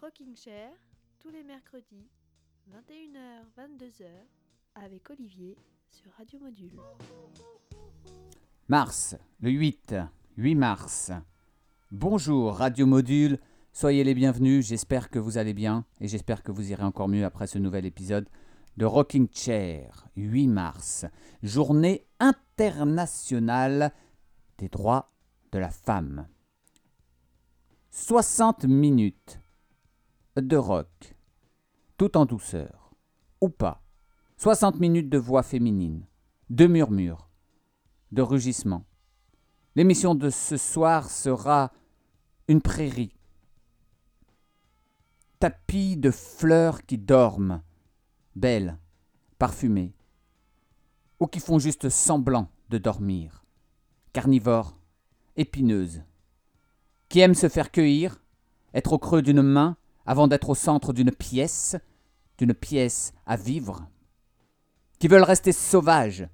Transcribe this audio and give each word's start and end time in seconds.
Rocking 0.00 0.36
Chair, 0.36 0.70
tous 1.18 1.30
les 1.30 1.42
mercredis, 1.42 2.06
21h, 2.70 3.42
22h, 3.58 4.06
avec 4.76 5.10
Olivier 5.10 5.56
sur 5.90 6.12
Radio 6.12 6.38
Module. 6.38 6.78
Mars, 8.68 9.16
le 9.40 9.50
8, 9.50 9.96
8 10.36 10.54
mars. 10.54 11.10
Bonjour 11.90 12.54
Radio 12.54 12.86
Module, 12.86 13.40
soyez 13.72 14.04
les 14.04 14.14
bienvenus, 14.14 14.64
j'espère 14.64 15.10
que 15.10 15.18
vous 15.18 15.36
allez 15.36 15.54
bien 15.54 15.84
et 16.00 16.06
j'espère 16.06 16.44
que 16.44 16.52
vous 16.52 16.70
irez 16.70 16.84
encore 16.84 17.08
mieux 17.08 17.24
après 17.24 17.48
ce 17.48 17.58
nouvel 17.58 17.84
épisode 17.84 18.28
de 18.76 18.84
Rocking 18.84 19.26
Chair, 19.32 20.06
8 20.14 20.46
mars, 20.46 21.06
journée 21.42 22.06
internationale 22.20 23.92
des 24.58 24.68
droits 24.68 25.10
de 25.50 25.58
la 25.58 25.70
femme. 25.70 26.28
60 27.90 28.64
minutes 28.64 29.40
de 30.46 30.56
rock, 30.56 31.16
tout 31.96 32.16
en 32.16 32.24
douceur, 32.24 32.94
ou 33.40 33.48
pas. 33.48 33.82
60 34.36 34.78
minutes 34.78 35.08
de 35.08 35.18
voix 35.18 35.42
féminine, 35.42 36.06
de 36.50 36.66
murmures, 36.66 37.28
de 38.12 38.22
rugissements. 38.22 38.84
L'émission 39.74 40.14
de 40.14 40.30
ce 40.30 40.56
soir 40.56 41.10
sera 41.10 41.72
une 42.46 42.62
prairie, 42.62 43.14
tapis 45.40 45.96
de 45.96 46.10
fleurs 46.10 46.86
qui 46.86 46.98
dorment, 46.98 47.62
belles, 48.36 48.78
parfumées, 49.38 49.94
ou 51.20 51.26
qui 51.26 51.40
font 51.40 51.58
juste 51.58 51.88
semblant 51.88 52.48
de 52.70 52.78
dormir, 52.78 53.44
carnivores, 54.12 54.78
épineuses, 55.36 56.02
qui 57.08 57.20
aiment 57.20 57.34
se 57.34 57.48
faire 57.48 57.70
cueillir, 57.70 58.22
être 58.74 58.92
au 58.92 58.98
creux 58.98 59.22
d'une 59.22 59.42
main 59.42 59.76
avant 60.08 60.26
d'être 60.26 60.48
au 60.48 60.54
centre 60.54 60.94
d'une 60.94 61.12
pièce, 61.12 61.76
d'une 62.38 62.54
pièce 62.54 63.12
à 63.26 63.36
vivre, 63.36 63.86
qui 64.98 65.06
veulent 65.06 65.22
rester 65.22 65.52
sauvages, 65.52 66.26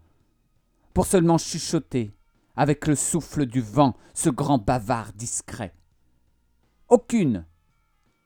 pour 0.94 1.06
seulement 1.06 1.38
chuchoter 1.38 2.12
avec 2.54 2.86
le 2.86 2.94
souffle 2.94 3.46
du 3.46 3.60
vent, 3.60 3.96
ce 4.14 4.30
grand 4.30 4.58
bavard 4.58 5.12
discret. 5.14 5.74
Aucune 6.88 7.46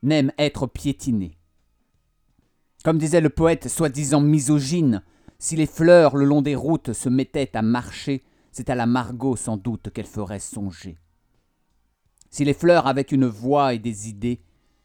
n'aime 0.02 0.32
être 0.36 0.66
piétinée. 0.66 1.38
Comme 2.84 2.98
disait 2.98 3.22
le 3.22 3.30
poète 3.30 3.68
soi-disant 3.68 4.20
misogyne, 4.20 5.02
si 5.38 5.56
les 5.56 5.66
fleurs 5.66 6.14
le 6.14 6.26
long 6.26 6.42
des 6.42 6.56
routes 6.56 6.92
se 6.92 7.08
mettaient 7.08 7.56
à 7.56 7.62
marcher, 7.62 8.22
c'est 8.52 8.68
à 8.68 8.74
la 8.74 8.84
Margot 8.84 9.34
sans 9.34 9.56
doute 9.56 9.88
qu'elle 9.94 10.04
ferait 10.04 10.40
songer. 10.40 10.98
Si 12.28 12.44
les 12.44 12.52
fleurs 12.52 12.86
avaient 12.86 13.00
une 13.00 13.26
voix 13.26 13.72
et 13.72 13.78
des 13.78 14.10
idées, 14.10 14.42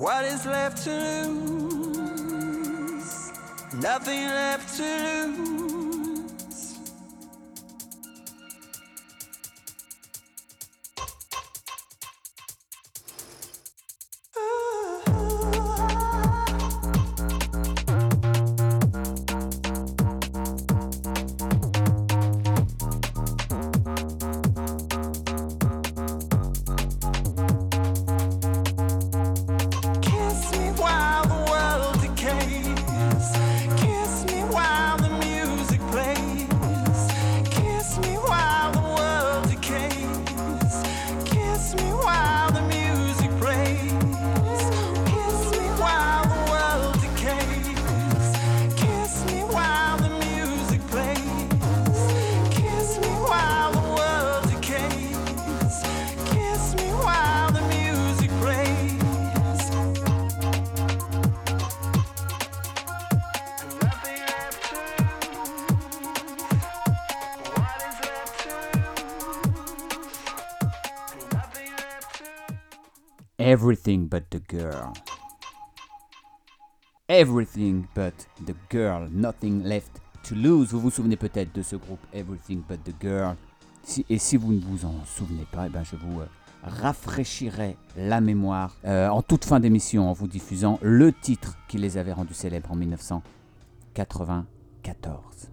What 0.00 0.24
is 0.24 0.46
left 0.46 0.82
to 0.84 1.28
lose? 1.28 2.00
Nothing 3.74 4.24
left 4.28 4.74
to 4.78 4.82
lose. 4.82 5.59
Everything 77.20 77.84
but 77.94 78.26
the 78.46 78.54
girl. 78.70 79.06
Nothing 79.12 79.62
left 79.62 80.00
to 80.26 80.34
lose. 80.34 80.72
Vous 80.72 80.80
vous 80.80 80.88
souvenez 80.88 81.16
peut-être 81.16 81.54
de 81.54 81.60
ce 81.60 81.76
groupe 81.76 82.00
Everything 82.14 82.62
but 82.66 82.82
the 82.82 82.94
girl. 82.98 83.36
Et 84.08 84.16
si 84.16 84.38
vous 84.38 84.54
ne 84.54 84.60
vous 84.60 84.86
en 84.86 85.04
souvenez 85.04 85.44
pas, 85.52 85.66
eh 85.66 85.68
ben 85.68 85.84
je 85.84 85.96
vous 85.96 86.22
euh, 86.22 86.26
rafraîchirai 86.62 87.76
la 87.98 88.22
mémoire 88.22 88.74
euh, 88.86 89.08
en 89.08 89.20
toute 89.20 89.44
fin 89.44 89.60
d'émission 89.60 90.08
en 90.08 90.14
vous 90.14 90.28
diffusant 90.28 90.78
le 90.80 91.12
titre 91.12 91.58
qui 91.68 91.76
les 91.76 91.98
avait 91.98 92.14
rendus 92.14 92.32
célèbres 92.32 92.72
en 92.72 92.76
1994. 92.76 95.50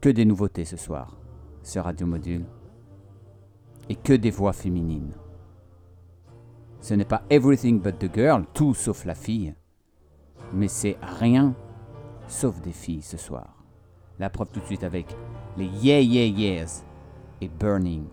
Que 0.00 0.10
des 0.10 0.24
nouveautés 0.24 0.64
ce 0.64 0.76
soir 0.76 1.16
sur 1.64 1.82
Radio 1.82 2.06
Module 2.06 2.44
et 3.88 3.96
que 3.96 4.12
des 4.12 4.30
voix 4.30 4.52
féminines. 4.52 5.10
Ce 6.80 6.94
n'est 6.94 7.04
pas 7.04 7.24
Everything 7.30 7.80
but 7.80 7.98
the 7.98 8.14
girl, 8.14 8.44
tout 8.54 8.74
sauf 8.74 9.04
la 9.04 9.16
fille, 9.16 9.56
mais 10.52 10.68
c'est 10.68 10.96
rien 11.02 11.54
sauf 12.28 12.60
des 12.60 12.72
filles 12.72 13.02
ce 13.02 13.16
soir. 13.16 13.56
La 14.18 14.30
preuve 14.30 14.50
tout 14.50 14.60
de 14.60 14.66
suite 14.66 14.84
avec 14.84 15.06
les 15.56 15.66
Yeah 15.66 16.00
Yeah 16.00 16.26
Yeahs 16.26 16.84
et 17.40 17.48
Burning. 17.48 18.06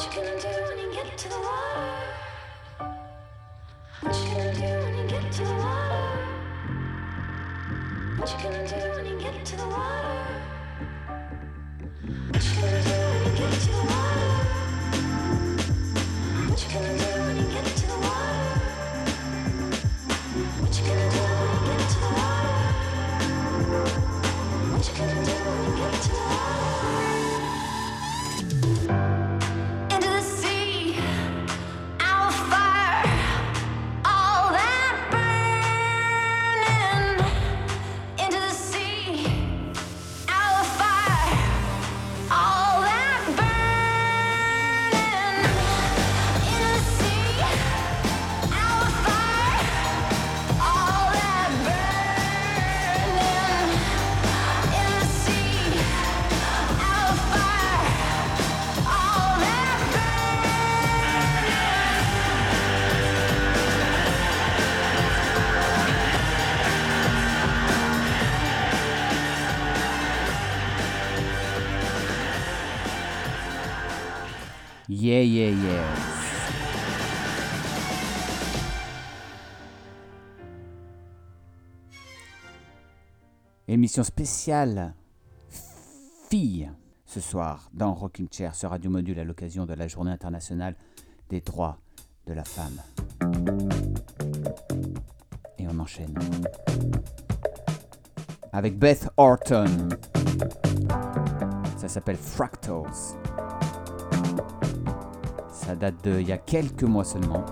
What 0.00 0.16
you 0.16 0.22
gonna 24.94 25.24
do 25.26 25.39
Émission 83.80 84.04
spéciale 84.04 84.92
filles 86.28 86.70
ce 87.06 87.18
soir 87.18 87.70
dans 87.72 87.94
Rocking 87.94 88.28
Chair 88.30 88.54
sur 88.54 88.68
Radio 88.68 88.90
Module 88.90 89.18
à 89.18 89.24
l'occasion 89.24 89.64
de 89.64 89.72
la 89.72 89.88
Journée 89.88 90.10
internationale 90.10 90.76
des 91.30 91.40
droits 91.40 91.78
de 92.26 92.34
la 92.34 92.44
femme. 92.44 92.78
Et 95.58 95.66
on 95.66 95.78
enchaîne 95.78 96.12
avec 98.52 98.78
Beth 98.78 99.08
Orton. 99.16 99.88
Ça 101.78 101.88
s'appelle 101.88 102.18
Fractals. 102.18 103.16
Ça 105.50 105.74
date 105.74 106.04
de 106.04 106.20
il 106.20 106.28
y 106.28 106.32
a 106.32 106.38
quelques 106.38 106.82
mois 106.82 107.04
seulement. 107.06 107.46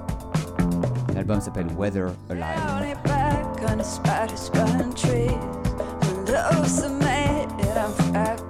L'album 1.15 1.41
s'appelle 1.41 1.69
Weather 1.79 2.13
Alive. 2.29 2.99
close, 6.29 6.87
man. 6.91 7.49
I'm, 7.79 8.17
I 8.17 8.48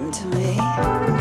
happened 0.00 0.14
to 0.14 0.26
me. 0.28 1.19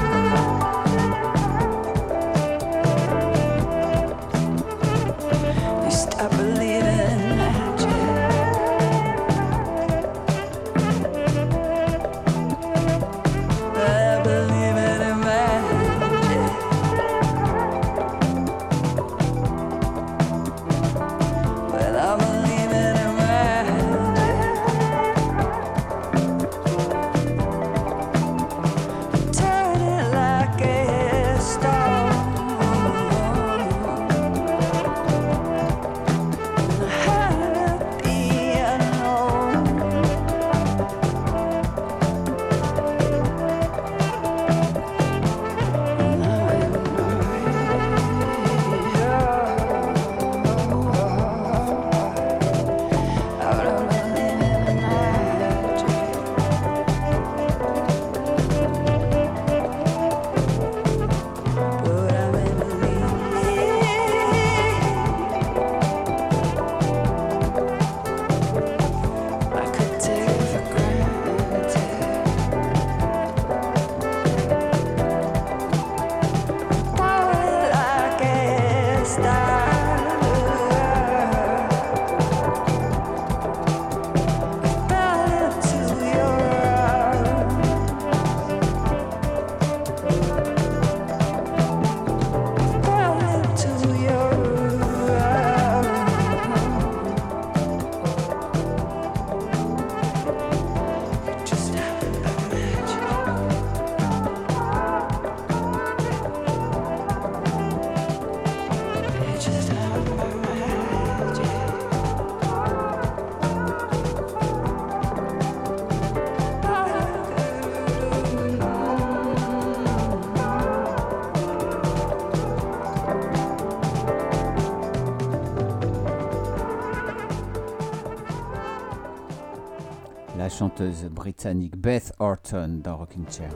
Britannique 131.29 131.77
Beth 131.77 132.11
Orton 132.17 132.81
dans 132.83 132.97
Rocking 132.97 133.23
Chair. 133.29 133.51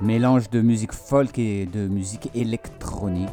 Mélange 0.00 0.48
de 0.48 0.62
musique 0.62 0.94
folk 0.94 1.38
et 1.38 1.66
de 1.66 1.86
musique 1.86 2.30
électronique. 2.34 3.28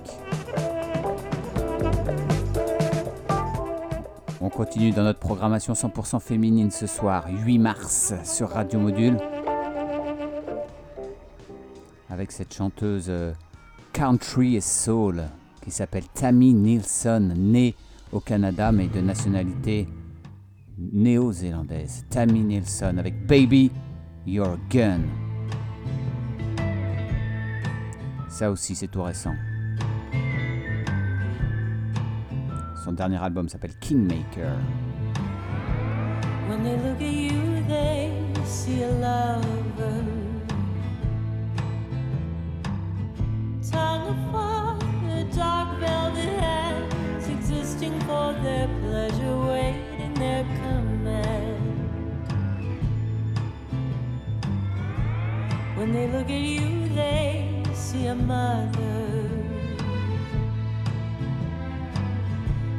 On 4.42 4.50
continue 4.50 4.92
dans 4.92 5.04
notre 5.04 5.20
programmation 5.20 5.72
100% 5.72 6.20
féminine 6.20 6.72
ce 6.72 6.88
soir, 6.88 7.26
8 7.46 7.60
mars, 7.60 8.14
sur 8.26 8.50
Radio 8.50 8.82
Module. 8.82 9.18
Avec 12.10 12.34
cette 12.34 12.54
chanteuse 12.54 13.06
euh, 13.08 13.32
country 13.94 14.62
soul 14.62 15.24
qui 15.64 15.72
s'appelle 15.72 16.04
Tammy 16.14 16.54
Nielsen, 16.54 17.34
née 17.34 17.76
au 18.12 18.20
Canada 18.20 18.74
mais 18.74 18.88
de 18.88 19.00
nationalité 19.00 19.88
néo-zélandaise. 20.92 22.06
Tammy 22.10 22.42
Nielsen 22.42 23.00
avec 23.00 23.26
Baby 23.26 23.72
Your 24.26 24.58
Gun. 24.70 25.02
Ça 28.30 28.50
aussi 28.50 28.76
c'est 28.76 28.88
tout 28.88 29.04
récent. 29.04 29.36
Son 32.84 32.92
dernier 32.92 33.18
album 33.18 33.48
s'appelle 33.48 33.74
Kingmaker. 33.80 34.58
When 36.50 36.64
they 36.64 36.76
look 36.78 37.02
at 37.02 37.14
you, 37.14 37.64
they 37.68 38.12
see 38.46 38.84
a 38.84 38.92
lover. 38.92 40.04
Tongue 43.72 44.10
of 44.10 44.18
fire, 44.32 45.26
dark 45.34 45.80
velvet 45.80 46.40
hands, 46.40 47.30
existing 47.30 47.98
for 48.02 48.34
their 48.44 48.68
pleasure, 48.82 49.38
waiting 49.48 49.83
their 50.24 50.44
command. 50.62 51.64
When 55.78 55.92
they 55.92 56.08
look 56.16 56.30
at 56.30 56.44
you, 56.54 56.88
they 57.00 57.64
see 57.74 58.06
a 58.08 58.16
mother. 58.16 59.02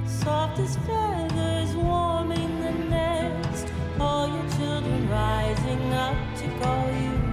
Soft 0.06 0.58
as 0.58 0.76
feathers 0.86 1.70
warming 1.76 2.52
the 2.64 2.74
nest. 2.94 3.66
All 4.00 4.26
your 4.36 4.48
children 4.56 5.00
rising 5.10 5.84
up 6.06 6.16
to 6.40 6.46
call 6.60 6.86
you 7.02 7.23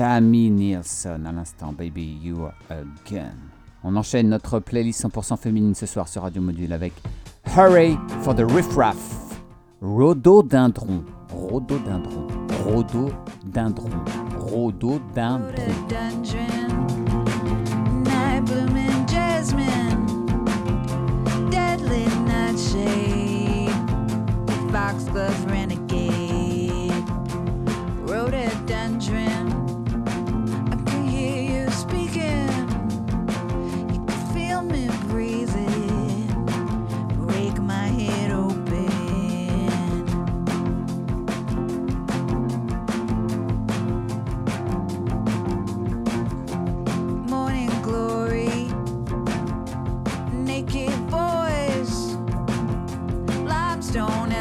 Tammy 0.00 0.48
Nielsen. 0.48 1.26
À 1.26 1.32
l'instant, 1.32 1.74
Baby 1.74 2.18
You 2.22 2.48
Again. 2.70 3.34
On 3.84 3.94
enchaîne 3.96 4.30
notre 4.30 4.58
playlist 4.58 5.04
100% 5.04 5.36
féminine 5.36 5.74
ce 5.74 5.84
soir 5.84 6.08
sur 6.08 6.22
Radio 6.22 6.40
Module 6.40 6.72
avec 6.72 6.94
Hurry 7.54 7.98
for 8.22 8.34
the 8.34 8.50
Riffraff, 8.50 8.96
Rhododendron, 9.82 11.04
Rhododendron, 11.30 12.28
Rhododendron, 12.64 13.90
Rhododendron. 14.38 15.50
Foxglove 24.72 25.46
renegade, 25.50 27.04
rhododendron. 28.08 29.39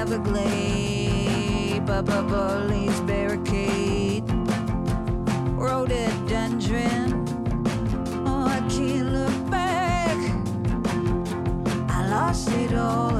Limestone 0.09 0.37
everglade, 0.37 1.85
Bubba 1.85 2.27
Bully's 2.27 2.99
barricade, 3.01 4.23
rhododendron. 5.55 7.25
Oh, 8.25 8.45
I 8.47 8.59
can't 8.69 9.11
look 9.13 9.51
back. 9.51 10.17
I 11.89 12.07
lost 12.09 12.49
it 12.51 12.73
all 12.73 13.18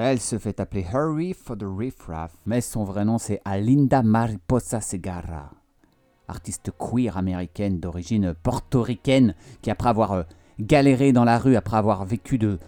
Elle 0.00 0.20
se 0.20 0.38
fait 0.38 0.60
appeler 0.60 0.86
Hurry 0.94 1.32
for 1.32 1.58
the 1.58 1.64
Riffraff, 1.66 2.30
mais 2.46 2.60
son 2.60 2.84
vrai 2.84 3.04
nom 3.04 3.18
c'est 3.18 3.40
Alinda 3.44 4.04
Mariposa 4.04 4.80
Segarra, 4.80 5.50
artiste 6.28 6.70
queer 6.78 7.16
américaine 7.16 7.80
d'origine 7.80 8.32
portoricaine 8.32 9.34
qui 9.60 9.72
après 9.72 9.88
avoir 9.88 10.12
euh, 10.12 10.22
galéré 10.60 11.10
dans 11.10 11.24
la 11.24 11.36
rue, 11.36 11.56
après 11.56 11.78
avoir 11.78 12.04
vécu 12.04 12.38
de, 12.38 12.60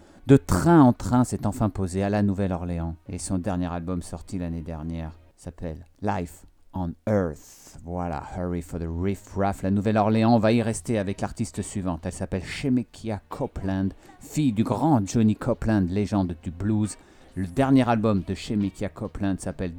train 0.45 0.81
en 0.81 0.91
train, 0.91 1.23
s'est 1.23 1.47
enfin 1.47 1.69
posée 1.69 2.03
à 2.03 2.09
la 2.09 2.21
Nouvelle-Orléans. 2.21 2.97
Et 3.07 3.17
son 3.17 3.37
dernier 3.37 3.71
album 3.71 4.01
sorti 4.01 4.37
l'année 4.37 4.61
dernière 4.61 5.13
s'appelle 5.37 5.85
Life 6.01 6.45
on 6.73 6.91
Earth. 7.07 7.79
Voilà, 7.85 8.23
Hurry 8.35 8.61
for 8.61 8.77
the 8.77 8.89
Riffraff. 8.89 9.63
La 9.63 9.71
Nouvelle-Orléans 9.71 10.37
va 10.37 10.51
y 10.51 10.61
rester 10.61 10.97
avec 10.97 11.21
l'artiste 11.21 11.61
suivante. 11.61 12.05
Elle 12.05 12.11
s'appelle 12.11 12.43
Shemekia 12.43 13.21
Copeland, 13.29 13.89
fille 14.19 14.51
du 14.51 14.65
grand 14.65 15.07
Johnny 15.07 15.37
Copeland, 15.37 15.85
légende 15.87 16.35
du 16.43 16.51
blues. 16.51 16.97
Le 17.35 17.47
dernier 17.47 17.87
album 17.87 18.23
de 18.27 18.33
Shemekia 18.33 18.89
Copeland 18.89 19.37
s'appelle 19.39 19.73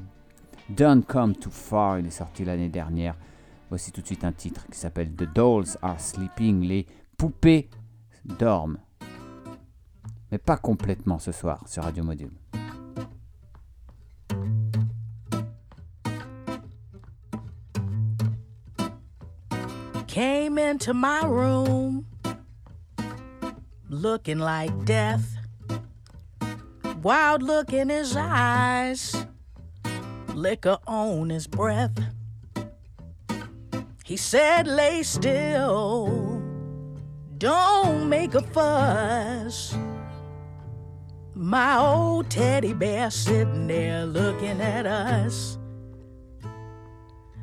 Don't 0.71 1.03
Come 1.07 1.37
Too 1.37 1.51
Far. 1.51 1.99
Il 1.99 2.07
est 2.07 2.11
sorti 2.11 2.47
l'année 2.47 2.71
dernière. 2.71 3.15
Voici 3.69 3.93
tout 3.93 4.01
de 4.01 4.07
suite 4.07 4.25
un 4.25 4.33
titre 4.33 4.67
qui 4.71 4.79
s'appelle 4.79 5.13
The 5.13 5.25
Dolls 5.35 5.77
Are 5.83 6.01
Sleeping. 6.01 6.63
Les 6.63 6.87
poupées 7.19 7.69
dorment. 8.25 8.79
Mais 10.31 10.39
pas 10.39 10.57
complètement 10.57 11.19
ce 11.19 11.31
soir 11.31 11.63
sur 11.69 11.83
Radio 11.83 12.03
Module. 12.03 12.33
Came 20.07 20.59
into 20.59 20.95
my 20.95 21.21
room 21.25 22.05
looking 23.91 24.39
like 24.39 24.73
death. 24.85 25.32
Wild 27.03 27.43
look 27.43 27.73
in 27.73 27.89
his 27.89 28.17
eyes, 28.17 29.27
liquor 30.35 30.79
on 30.87 31.31
his 31.31 31.49
breath. 31.49 31.99
He 34.05 34.17
said, 34.17 34.69
Lay 34.69 35.03
still, 35.03 36.41
don't 37.39 38.09
make 38.09 38.37
a 38.37 38.43
fuss. 38.43 39.77
My 41.35 41.77
old 41.77 42.31
teddy 42.31 42.73
bear 42.73 43.11
sitting 43.11 43.67
there 43.67 44.07
looking 44.07 44.61
at 44.61 44.87
us. 44.87 45.59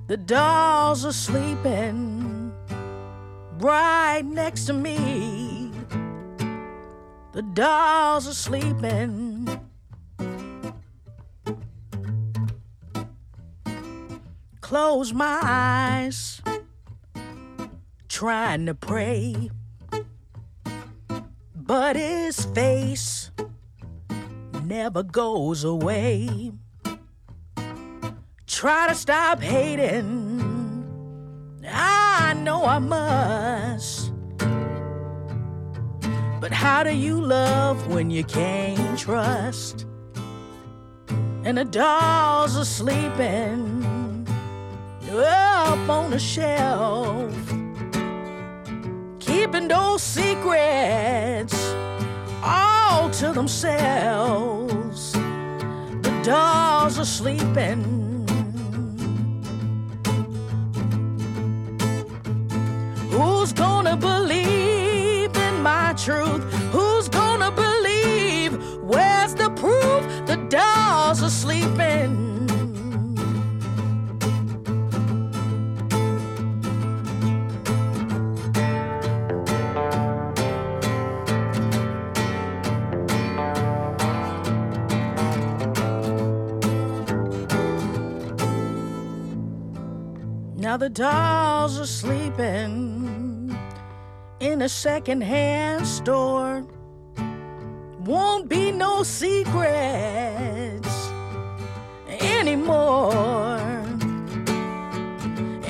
The 0.08 0.16
dolls 0.16 1.04
are 1.04 1.12
sleeping 1.12 2.54
right 3.58 4.24
next 4.24 4.68
to 4.68 4.74
me. 4.74 5.49
The 7.40 7.46
dolls 7.54 8.28
are 8.28 8.34
sleeping. 8.34 9.48
Close 14.60 15.14
my 15.14 15.40
eyes, 15.42 16.42
trying 18.10 18.66
to 18.66 18.76
pray. 18.76 19.52
But 21.56 21.96
his 21.96 22.44
face 22.44 23.32
never 24.66 25.04
goes 25.04 25.64
away. 25.64 26.52
Try 28.48 28.90
to 28.90 28.96
stop 28.96 29.40
hating. 29.40 30.44
I 31.66 32.34
know 32.34 32.66
I 32.66 32.80
must. 32.80 33.99
But 36.40 36.54
how 36.54 36.84
do 36.84 36.96
you 36.96 37.20
love 37.20 37.88
when 37.88 38.10
you 38.10 38.24
can't 38.24 38.98
trust? 38.98 39.86
And 41.44 41.58
the 41.58 41.66
dolls 41.66 42.58
are 42.58 42.64
sleeping 42.64 44.26
up 45.12 45.90
on 45.90 46.12
the 46.12 46.20
shelf, 46.20 47.34
keeping 49.20 49.68
those 49.68 50.02
secrets 50.02 51.56
all 52.42 53.10
to 53.10 53.34
themselves. 53.34 55.12
The 55.12 56.22
dolls 56.24 57.00
are 57.00 57.06
sleeping. 57.06 57.98
Who's 63.12 63.52
gonna 63.52 63.98
believe 63.98 64.49
Now 90.70 90.78
the 90.78 90.88
dolls 90.88 91.80
are 91.80 91.88
sleeping 91.88 93.58
in 94.40 94.62
a 94.62 94.70
secondhand 94.70 95.88
store. 95.88 96.64
Won't 98.06 98.48
be 98.50 98.72
no 98.72 99.02
secrets 99.02 99.52
anymore. 102.08 103.58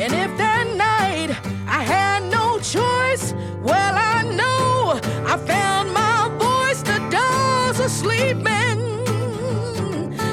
And 0.02 0.12
if 0.24 0.32
that 0.38 0.68
night 0.76 1.30
I 1.66 1.82
had 1.82 2.24
no 2.24 2.60
choice, 2.60 3.32
well, 3.64 3.96
I 3.96 4.24
know 4.24 5.00
I 5.26 5.38
found 5.38 5.94
my 5.94 6.28
voice. 6.46 6.82
The 6.84 7.00
dolls 7.10 7.80
are 7.80 7.88
sleeping. 7.88 9.06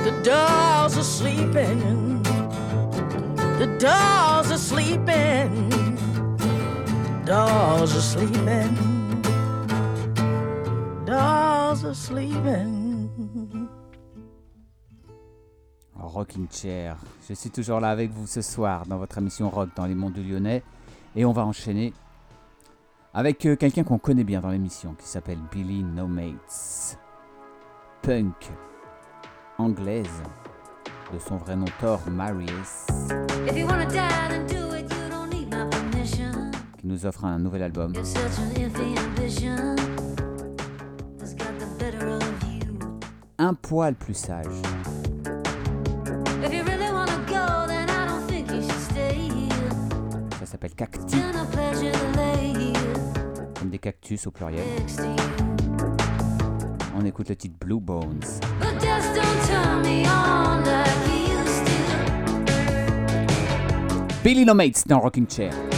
The 0.02 0.20
dolls 0.24 0.98
are 0.98 1.04
sleeping. 1.04 2.05
The 3.58 3.66
dolls 3.78 4.52
are 4.52 4.58
sleeping. 4.58 5.96
Dolls 7.24 7.96
are 7.96 8.02
sleeping. 8.02 8.76
Are 11.08 11.94
sleeping. 11.94 13.08
Rocking 15.94 16.48
Chair. 16.50 16.96
Je 17.26 17.32
suis 17.32 17.48
toujours 17.48 17.80
là 17.80 17.88
avec 17.88 18.10
vous 18.10 18.26
ce 18.26 18.42
soir 18.42 18.84
dans 18.86 18.98
votre 18.98 19.16
émission 19.16 19.48
Rock 19.48 19.70
dans 19.74 19.86
les 19.86 19.94
monts 19.94 20.10
du 20.10 20.22
Lyonnais. 20.22 20.62
Et 21.14 21.24
on 21.24 21.32
va 21.32 21.46
enchaîner 21.46 21.94
avec 23.14 23.46
euh, 23.46 23.56
quelqu'un 23.56 23.84
qu'on 23.84 23.98
connaît 23.98 24.24
bien 24.24 24.40
dans 24.42 24.50
l'émission 24.50 24.94
qui 24.98 25.06
s'appelle 25.06 25.38
Billy 25.50 25.82
No 25.82 26.06
Mates. 26.06 26.98
Punk 28.02 28.50
anglaise 29.56 30.22
de 31.12 31.18
son 31.18 31.36
vrai 31.36 31.56
nom 31.56 31.66
Thor 31.80 32.00
Marius 32.10 32.86
qui 36.78 36.86
nous 36.86 37.06
offre 37.06 37.24
un 37.24 37.38
nouvel 37.38 37.62
album. 37.62 37.92
Un 43.38 43.54
poil 43.54 43.94
plus 43.94 44.14
sage. 44.14 44.46
Ça 50.38 50.46
s'appelle 50.46 50.74
Cacti, 50.74 51.16
comme 53.58 53.70
des 53.70 53.78
cactus 53.78 54.26
au 54.26 54.30
pluriel. 54.30 54.62
On 56.98 57.04
écoute 57.04 57.28
le 57.28 57.36
titre 57.36 57.56
Blue 57.60 57.80
Bones. 57.80 58.40
But 58.58 58.80
just 58.80 59.14
don't 59.14 59.46
turn 59.46 59.82
me 59.82 60.06
on 60.06 60.85
Billy 64.26 64.44
LeMaitre's 64.44 64.84
rocking 65.04 65.28
chair. 65.28 65.75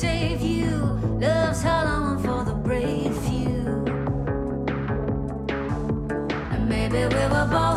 Save 0.00 0.40
you. 0.40 0.76
Love's 1.20 1.62
hollow 1.62 2.12
and 2.12 2.24
for 2.24 2.42
the 2.42 2.54
brave 2.54 3.14
few. 3.26 3.84
And 6.52 6.66
maybe 6.66 7.00
we 7.14 7.22
were 7.34 7.48
born 7.52 7.69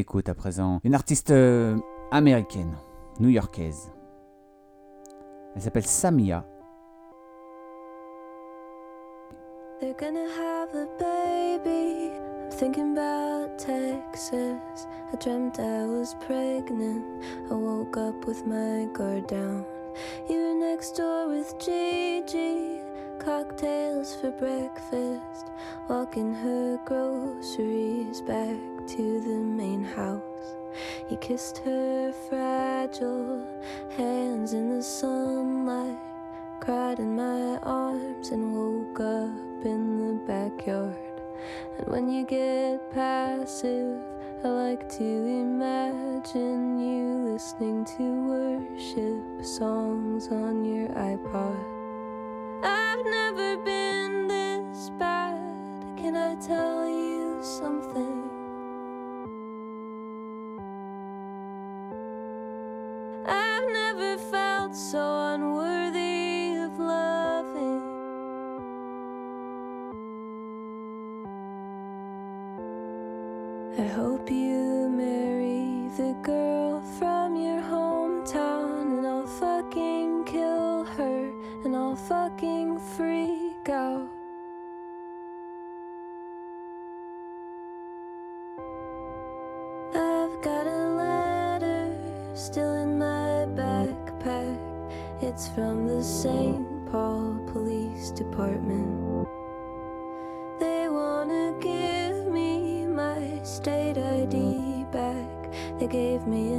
écoute 0.00 0.28
à 0.30 0.34
présent 0.34 0.80
une 0.82 0.94
artiste 0.94 1.30
euh, 1.30 1.76
américaine, 2.10 2.76
new-yorkaise. 3.20 3.92
Elle 5.54 5.62
s'appelle 5.62 5.86
Samia. 5.86 6.46
They're 9.80 9.94
gonna 9.98 10.26
have 10.26 10.74
a 10.74 10.86
baby. 10.98 12.10
I'm 12.12 12.50
thinking 12.50 12.96
about 12.96 13.58
Texas. 13.58 14.86
I 15.12 15.16
dreamt 15.16 15.58
I 15.58 15.86
was 15.86 16.14
pregnant. 16.26 17.04
I 17.50 17.54
woke 17.54 17.96
up 17.96 18.26
with 18.26 18.46
my 18.46 18.86
guard 18.92 19.26
down. 19.26 19.64
You 20.28 20.36
were 20.36 20.70
next 20.70 20.96
door 20.96 21.28
with 21.28 21.54
Gigi. 21.58 22.80
Cocktails 23.20 24.14
for 24.16 24.30
breakfast. 24.30 25.52
Walking 25.88 26.34
her 26.34 26.78
groceries 26.84 28.20
back 28.22 28.56
to 28.88 29.20
the 29.20 29.38
main 29.60 29.84
house. 29.84 30.56
You 31.08 31.16
kissed 31.18 31.58
her 31.58 32.12
fragile 32.28 33.46
hands 33.96 34.52
in 34.52 34.76
the 34.76 34.82
sunlight 34.82 35.98
cried 36.60 36.98
in 36.98 37.16
my 37.16 37.58
arms 37.62 38.30
and 38.30 38.54
woke 38.54 39.00
up 39.00 39.64
in 39.64 39.98
the 39.98 40.26
backyard. 40.26 40.94
And 41.78 41.88
when 41.88 42.10
you 42.10 42.24
get 42.24 42.92
passive, 42.92 43.98
I 44.44 44.48
like 44.48 44.88
to 44.98 45.04
imagine 45.04 46.78
you 46.78 47.32
listening 47.32 47.86
to 47.96 48.04
worship 48.28 49.44
songs 49.44 50.28
on 50.28 50.64
your 50.64 50.88
iPod. 50.88 51.79
I've 53.00 53.06
never 53.06 53.56
been 53.56 54.28
this 54.28 54.90
bad. 54.98 55.38
Can 55.96 56.16
I 56.16 56.34
tell 56.34 56.86
you 56.86 57.38
something? 57.40 58.28
I've 63.26 63.72
never 63.72 64.18
felt 64.18 64.76
so 64.76 65.34
unworthy 65.34 65.69
Gave 105.90 106.24
me 106.24 106.49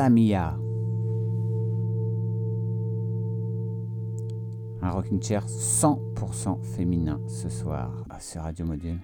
Samia. 0.00 0.56
Un 4.80 4.88
rocking 4.88 5.22
chair 5.22 5.44
100% 5.46 6.62
féminin 6.74 7.20
ce 7.28 7.50
soir 7.50 7.92
sur 8.18 8.40
Radio 8.40 8.64
Module. 8.64 8.98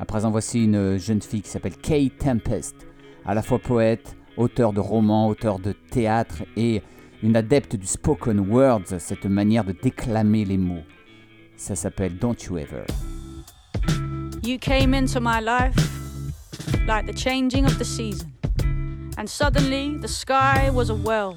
À 0.00 0.04
présent, 0.04 0.32
voici 0.32 0.64
une 0.64 0.96
jeune 0.96 1.22
fille 1.22 1.42
qui 1.42 1.48
s'appelle 1.48 1.76
Kay 1.76 2.10
Tempest, 2.10 2.74
à 3.24 3.34
la 3.34 3.42
fois 3.42 3.60
poète, 3.60 4.16
auteur 4.36 4.72
de 4.72 4.80
romans, 4.80 5.28
auteur 5.28 5.60
de 5.60 5.70
théâtre 5.70 6.42
et 6.56 6.82
une 7.22 7.36
adepte 7.36 7.76
du 7.76 7.86
spoken 7.86 8.50
words, 8.50 8.98
cette 8.98 9.26
manière 9.26 9.62
de 9.62 9.76
déclamer 9.80 10.44
les 10.44 10.58
mots. 10.58 10.82
Ça 11.56 11.76
s'appelle 11.76 12.18
Don't 12.18 12.34
You 12.48 12.58
Ever. 12.58 12.84
You 14.42 14.58
came 14.58 14.92
into 14.92 15.20
my 15.20 15.40
life 15.40 15.76
like 16.88 17.06
the 17.06 17.16
changing 17.16 17.64
of 17.64 17.78
the 17.78 17.84
season, 17.84 18.32
and 19.18 19.28
suddenly 19.28 19.96
the 19.96 20.06
sky 20.06 20.70
was 20.70 20.90
a 20.90 20.94
well. 20.94 21.36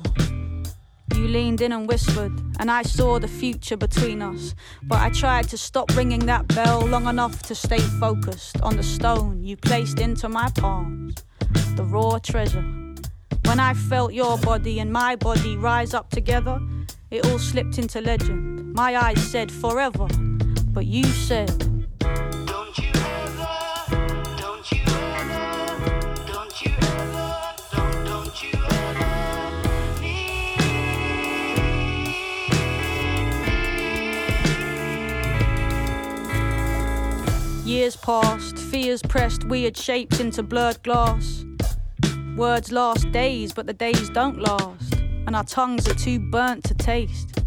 You 1.16 1.28
leaned 1.28 1.62
in 1.62 1.72
and 1.72 1.88
whispered, 1.88 2.32
and 2.60 2.70
I 2.70 2.84
saw 2.84 3.18
the 3.18 3.28
future 3.28 3.76
between 3.76 4.22
us. 4.22 4.54
But 4.84 5.00
I 5.00 5.10
tried 5.10 5.50
to 5.50 5.58
stop 5.58 5.96
ringing 5.98 6.28
that 6.28 6.48
bell 6.50 6.82
long 6.86 7.08
enough 7.08 7.42
to 7.44 7.56
stay 7.56 7.80
focused 7.80 8.62
on 8.62 8.78
the 8.78 8.84
stone 8.84 9.44
you 9.44 9.58
placed 9.58 10.00
into 10.00 10.30
my 10.30 10.52
palms, 10.52 11.16
the 11.76 11.84
raw 11.84 12.20
treasure. 12.20 12.64
When 13.46 13.60
I 13.60 13.74
felt 13.74 14.14
your 14.14 14.38
body 14.38 14.80
and 14.80 14.94
my 14.94 15.16
body 15.16 15.58
rise 15.58 15.96
up 15.96 16.12
together, 16.12 16.62
it 17.10 17.26
all 17.26 17.40
slipped 17.40 17.80
into 17.80 18.00
legend. 18.00 18.74
My 18.74 18.96
eyes 18.96 19.22
said 19.32 19.52
forever, 19.52 20.08
but 20.72 20.86
you 20.86 21.04
said, 21.04 21.71
Years 37.82 37.96
passed, 37.96 38.60
fears 38.60 39.02
pressed 39.02 39.44
weird 39.46 39.76
shapes 39.76 40.20
into 40.20 40.44
blurred 40.44 40.84
glass. 40.84 41.44
Words 42.38 42.72
last 42.72 43.12
days, 43.12 43.54
but 43.54 43.66
the 43.66 43.74
days 43.74 44.08
don't 44.12 44.40
last, 44.40 44.94
and 45.26 45.36
our 45.36 45.44
tongues 45.44 45.88
are 45.88 45.96
too 45.96 46.20
burnt 46.20 46.64
to 46.66 46.76
taste. 46.76 47.40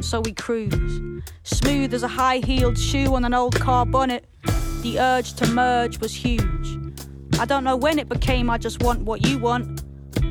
So 0.00 0.20
we 0.20 0.32
cruise, 0.32 1.22
smooth 1.44 1.94
as 1.94 2.02
a 2.02 2.08
high 2.08 2.38
heeled 2.38 2.76
shoe 2.76 3.14
on 3.14 3.24
an 3.24 3.34
old 3.34 3.60
car 3.60 3.86
bonnet. 3.86 4.24
The 4.82 4.98
urge 4.98 5.34
to 5.34 5.46
merge 5.46 6.00
was 6.00 6.12
huge. 6.12 6.98
I 7.38 7.44
don't 7.44 7.62
know 7.62 7.76
when 7.76 8.00
it 8.00 8.08
became 8.08 8.50
I 8.50 8.58
just 8.58 8.82
want 8.82 9.02
what 9.02 9.24
you 9.28 9.38
want, 9.38 9.84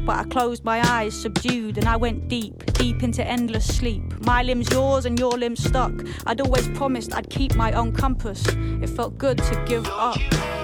but 0.07 0.17
I 0.17 0.23
closed 0.23 0.63
my 0.63 0.79
eyes, 0.89 1.13
subdued, 1.13 1.77
and 1.77 1.85
I 1.85 1.97
went 1.97 2.29
deep, 2.29 2.65
deep 2.71 3.03
into 3.03 3.27
endless 3.27 3.67
sleep. 3.67 4.01
My 4.25 4.41
limbs 4.41 4.71
yours 4.71 5.05
and 5.05 5.19
your 5.19 5.31
limbs 5.31 5.61
stuck. 5.61 5.91
I'd 6.25 6.39
always 6.39 6.69
promised 6.69 7.13
I'd 7.13 7.29
keep 7.29 7.55
my 7.55 7.73
own 7.73 7.91
compass. 7.91 8.41
It 8.81 8.89
felt 8.89 9.17
good 9.17 9.37
to 9.37 9.65
give 9.67 9.85
up. 9.87 10.56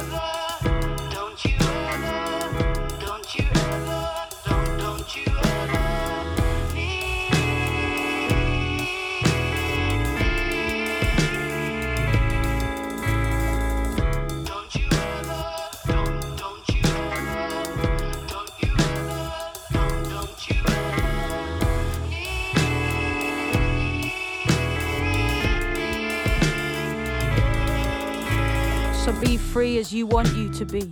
Free 29.53 29.77
as 29.77 29.93
you 29.93 30.07
want 30.07 30.35
you 30.35 30.49
to 30.49 30.65
be. 30.65 30.91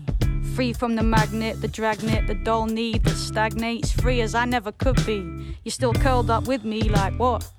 Free 0.53 0.71
from 0.71 0.95
the 0.95 1.01
magnet, 1.01 1.59
the 1.61 1.67
dragnet, 1.67 2.27
the 2.27 2.35
dull 2.35 2.67
need 2.67 3.03
that 3.05 3.15
stagnates. 3.15 3.91
Free 3.91 4.21
as 4.21 4.35
I 4.35 4.45
never 4.45 4.71
could 4.71 5.03
be. 5.03 5.55
You're 5.63 5.71
still 5.71 5.93
curled 5.93 6.29
up 6.29 6.45
with 6.45 6.63
me, 6.63 6.83
like 6.83 7.17
what? 7.17 7.49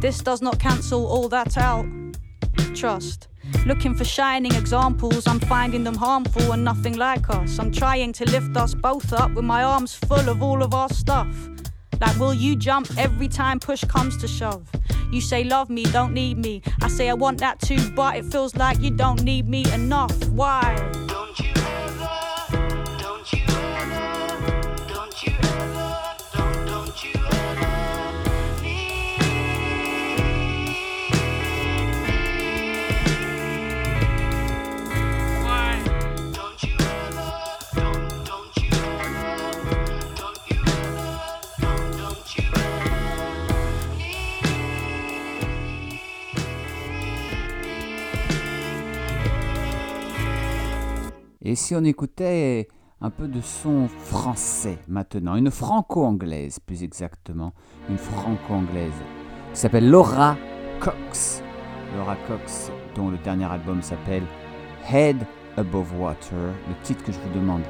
This 0.00 0.20
does 0.20 0.42
not 0.42 0.60
cancel 0.60 1.04
all 1.04 1.28
that 1.30 1.58
out. 1.58 1.84
Trust. 2.76 3.26
Looking 3.66 3.96
for 3.96 4.04
shining 4.04 4.54
examples, 4.54 5.26
I'm 5.26 5.40
finding 5.40 5.82
them 5.82 5.96
harmful 5.96 6.52
and 6.52 6.62
nothing 6.62 6.96
like 6.96 7.28
us. 7.28 7.58
I'm 7.58 7.72
trying 7.72 8.12
to 8.12 8.24
lift 8.30 8.56
us 8.56 8.72
both 8.72 9.12
up 9.12 9.32
with 9.32 9.44
my 9.44 9.64
arms 9.64 9.96
full 9.96 10.28
of 10.28 10.44
all 10.44 10.62
of 10.62 10.72
our 10.74 10.90
stuff. 10.90 11.34
Like, 12.00 12.18
will 12.18 12.34
you 12.34 12.56
jump 12.56 12.88
every 12.98 13.28
time 13.28 13.60
push 13.60 13.84
comes 13.84 14.16
to 14.18 14.28
shove? 14.28 14.68
You 15.12 15.20
say, 15.20 15.44
love 15.44 15.70
me, 15.70 15.84
don't 15.84 16.12
need 16.12 16.38
me. 16.38 16.62
I 16.82 16.88
say, 16.88 17.08
I 17.08 17.14
want 17.14 17.38
that 17.38 17.60
too, 17.60 17.90
but 17.90 18.16
it 18.16 18.24
feels 18.24 18.54
like 18.56 18.80
you 18.80 18.90
don't 18.90 19.22
need 19.22 19.48
me 19.48 19.64
enough. 19.72 20.12
Why? 20.28 20.74
Si 51.66 51.74
on 51.74 51.82
écoutait 51.82 52.68
un 53.00 53.10
peu 53.10 53.26
de 53.26 53.40
son 53.40 53.88
français 53.88 54.78
maintenant, 54.86 55.34
une 55.34 55.50
franco-anglaise 55.50 56.60
plus 56.60 56.84
exactement, 56.84 57.54
une 57.90 57.98
franco-anglaise 57.98 58.92
qui 59.52 59.58
s'appelle 59.58 59.90
Laura 59.90 60.36
Cox. 60.78 61.42
Laura 61.96 62.14
Cox, 62.28 62.70
dont 62.94 63.08
le 63.08 63.18
dernier 63.18 63.46
album 63.46 63.82
s'appelle 63.82 64.22
Head 64.88 65.16
Above 65.56 65.92
Water. 66.00 66.52
Le 66.68 66.84
titre 66.84 67.02
que 67.02 67.10
je 67.10 67.18
vous 67.18 67.34
demande 67.34 67.62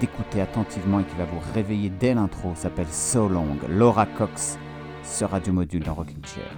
d'écouter 0.00 0.40
attentivement 0.40 0.98
et 0.98 1.04
qui 1.04 1.14
va 1.14 1.24
vous 1.24 1.40
réveiller 1.54 1.90
dès 1.90 2.14
l'intro 2.14 2.56
s'appelle 2.56 2.88
So 2.88 3.28
Long. 3.28 3.56
Laura 3.68 4.06
Cox 4.06 4.58
sur 5.04 5.30
Radio 5.30 5.52
Module 5.52 5.84
dans 5.84 5.94
Rocking 5.94 6.24
Chair. 6.24 6.50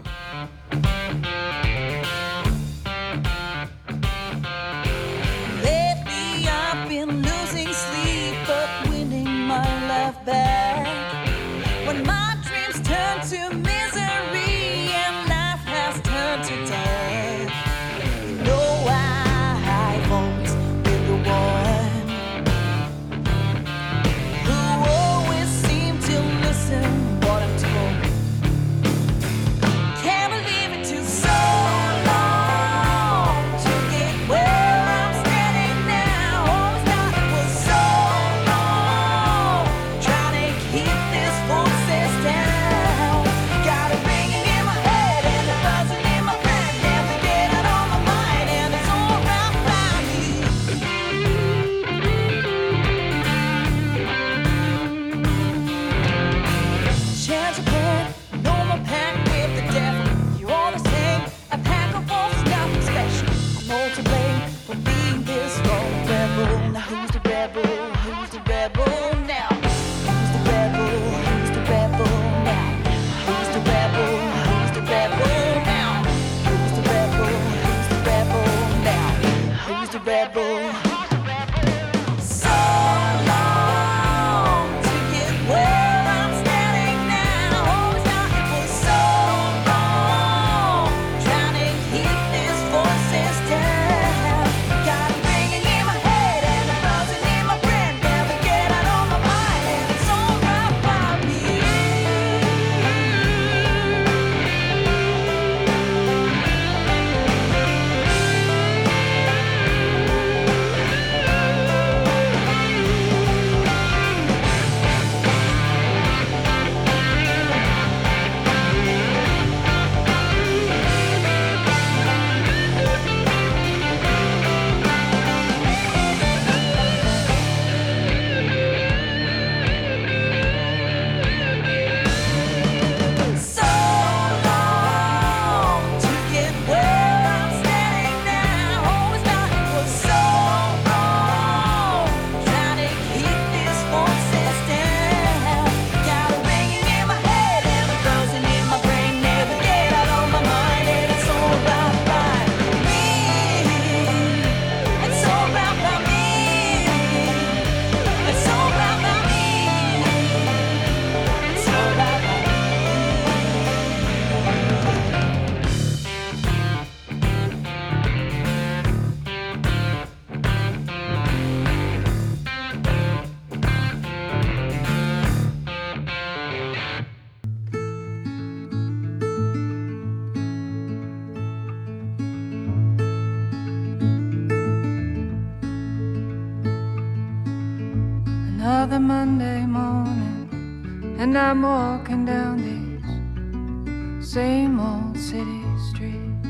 Same 194.26 194.80
old 194.80 195.16
city 195.16 195.62
streets, 195.88 196.48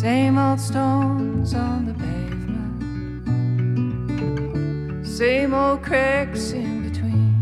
same 0.00 0.38
old 0.38 0.60
stones 0.60 1.52
on 1.52 1.84
the 1.84 1.94
pavement, 1.94 2.64
same 5.04 5.52
old 5.52 5.82
cracks 5.82 6.52
in 6.52 6.88
between. 6.88 7.34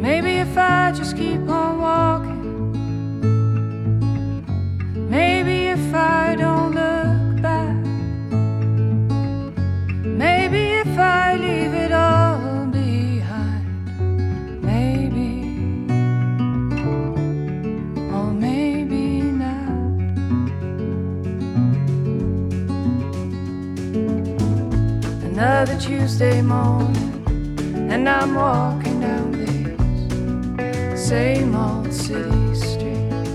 Maybe 0.00 0.36
if 0.36 0.56
I 0.56 0.92
just 0.92 1.16
keep 1.16 1.40
on 1.40 1.80
walking. 1.80 2.19
Tuesday 26.00 26.40
morning, 26.40 27.90
and 27.92 28.08
I'm 28.08 28.34
walking 28.34 29.00
down 29.00 29.32
these 29.32 30.98
same 30.98 31.54
old 31.54 31.92
city 31.92 32.54
streets. 32.54 33.30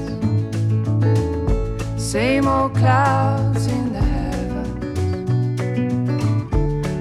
Same 1.95 2.47
old 2.47 2.73
clouds 2.73 3.67
in 3.67 3.93
the 3.93 4.01
heavens, 4.01 4.97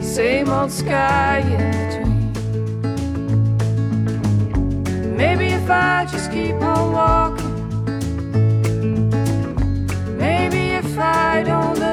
same 0.06 0.50
old 0.50 0.70
sky 0.70 1.38
in 1.38 1.72
between. 1.80 2.32
Maybe 5.16 5.46
if 5.46 5.70
I 5.70 6.04
just 6.04 6.30
keep 6.30 6.56
on 6.56 6.92
walking, 6.92 7.54
maybe 10.18 10.72
if 10.72 10.98
I 10.98 11.42
don't 11.42 11.83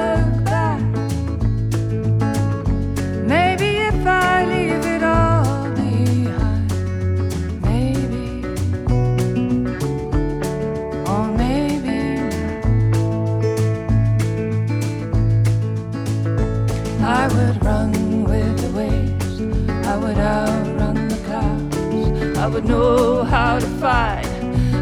I 22.42 22.48
would 22.48 22.64
know 22.64 23.22
how 23.22 23.60
to 23.60 23.66
fight, 23.78 24.26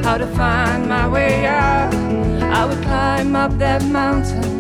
how 0.03 0.17
to 0.17 0.27
find 0.29 0.89
my 0.89 1.07
way 1.07 1.45
out. 1.45 1.93
I 2.43 2.65
would 2.65 2.83
climb 2.83 3.37
up 3.37 3.53
that 3.59 3.83
mountain 3.85 4.60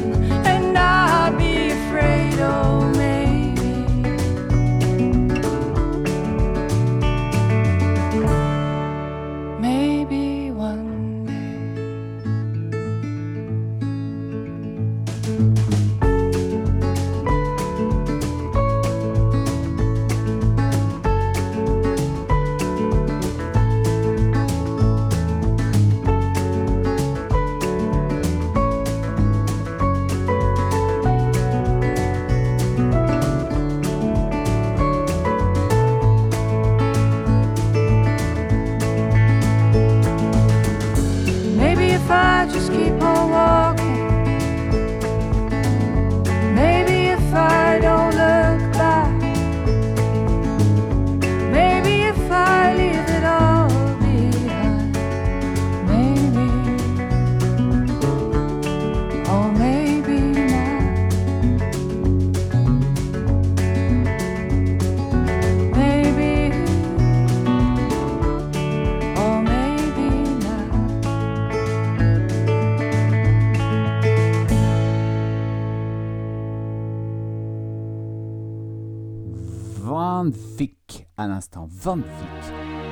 l'instant. 81.50 81.68
Van 81.70 81.96
Vick, 81.96 82.04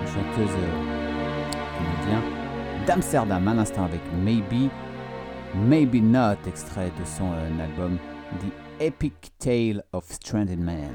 une 0.00 0.06
chanteuse 0.06 0.56
euh, 0.56 2.06
vient 2.06 2.22
d'Amsterdam 2.86 3.48
à 3.48 3.54
l'instant 3.54 3.84
avec 3.84 4.00
Maybe, 4.22 4.70
Maybe 5.54 6.02
Not, 6.02 6.36
extrait 6.46 6.90
de 6.98 7.04
son 7.04 7.30
euh, 7.32 7.60
album 7.60 7.98
The 8.40 8.82
Epic 8.82 9.32
Tale 9.38 9.82
of 9.92 10.10
Stranded 10.10 10.60
Man. 10.60 10.92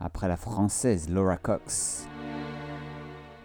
Après 0.00 0.28
la 0.28 0.36
française 0.36 1.10
Laura 1.10 1.36
Cox 1.36 2.06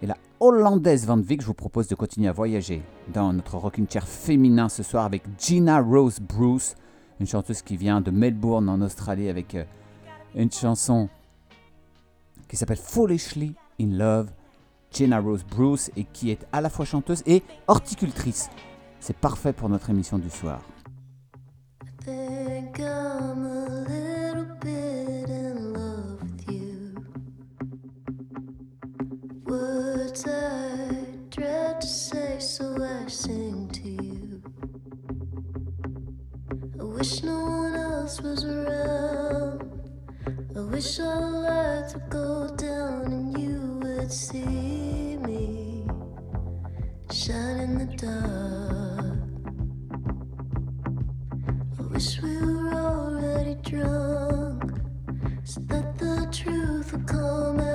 et 0.01 0.05
la 0.05 0.18
hollandaise 0.39 1.05
Van 1.05 1.18
Vick, 1.18 1.41
je 1.41 1.47
vous 1.47 1.53
propose 1.53 1.88
de 1.88 1.95
continuer 1.95 2.30
à 2.30 2.34
voyager 2.34 2.82
dans 3.13 3.34
notre 3.34 3.57
rocking 3.57 3.88
chair 3.89 4.07
féminin 4.07 4.70
ce 4.70 4.84
soir 4.84 5.05
avec 5.05 5.24
Gina 5.38 5.82
Rose 5.82 6.20
Bruce, 6.20 6.76
une 7.20 7.28
chanteuse 7.28 7.61
qui 7.61 7.78
vient 7.78 7.99
de 8.01 8.11
Melbourne 8.11 8.70
en 8.70 8.82
Australie 8.82 9.30
avec 9.30 9.55
euh, 9.55 9.63
une 10.36 10.51
chanson 10.51 11.09
qui 12.56 12.60
s'appelle 12.60 12.78
Foolishly 12.78 13.53
in 13.82 13.97
Love, 13.97 14.30
Gina 14.89 15.20
Rose 15.20 15.43
Bruce, 15.43 15.91
et 15.97 16.06
qui 16.06 16.32
est 16.32 16.47
à 16.53 16.62
la 16.62 16.70
fois 16.70 16.86
chanteuse 16.86 17.22
et 17.26 17.43
horticultrice. 17.68 18.49
C'est 19.01 19.18
parfait 19.18 19.51
pour 19.51 19.68
notre 19.68 19.89
émission 19.89 20.18
du 20.18 20.30
soir. 20.30 20.62
I 40.58 40.62
wish 40.62 41.01
our 41.01 41.20
lights 41.20 41.95
would 41.95 42.10
go 42.10 42.47
down 42.56 43.12
and 43.12 43.38
you 43.38 43.60
would 43.84 44.10
see 44.10 45.18
me 45.18 45.86
shine 47.12 47.60
in 47.60 47.78
the 47.80 47.86
dark. 47.97 49.20
I 51.78 51.82
wish 51.91 52.22
we 52.22 52.38
were 52.38 52.72
already 52.72 53.56
drunk 53.70 54.80
so 55.43 55.60
that 55.68 55.97
the 55.97 56.26
truth 56.32 56.93
would 56.93 57.06
come 57.06 57.60
out 57.60 57.74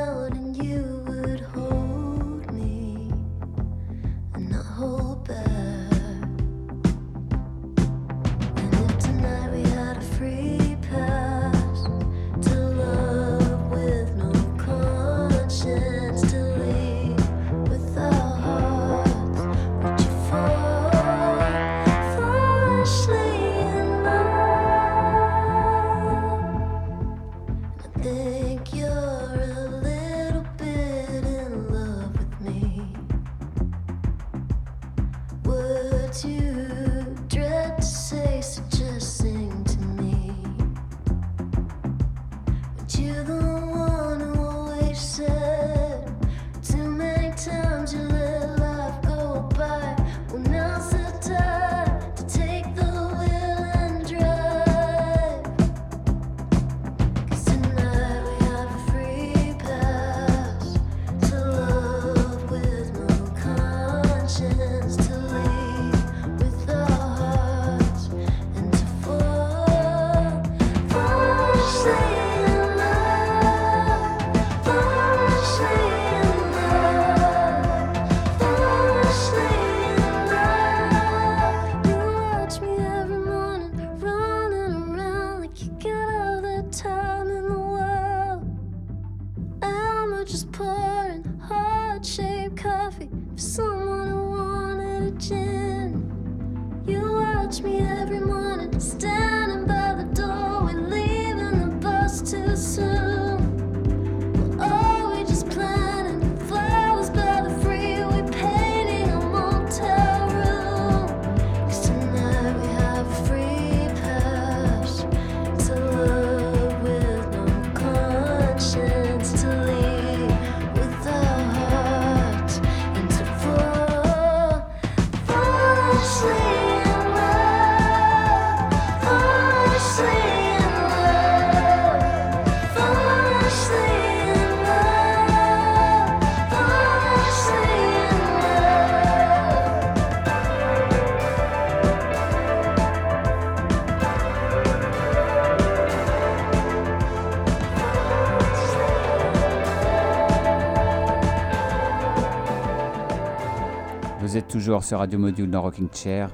Sur 154.81 154.99
Radio 154.99 155.19
Module 155.19 155.51
dans 155.51 155.63
Rocking 155.63 155.89
Chair. 155.93 156.31